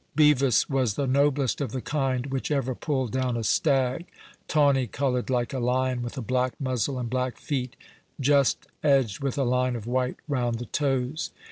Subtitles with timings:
[0.15, 4.07] Bevis was the noblest of the kind which ever pulled down a stag,
[4.47, 7.75] tawny coloured like a lion, with a black muzzle and black feet,
[8.19, 11.29] just edged with a line of white round the toes.